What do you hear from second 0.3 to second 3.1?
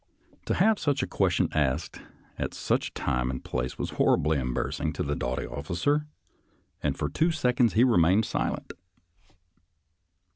"To have such a question asked at such a